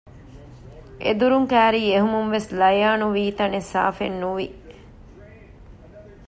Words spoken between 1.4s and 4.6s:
ކައިރީ އެހުމުންވެސް ލަޔާނު ވީތަނެއް ސާފެއްނުވި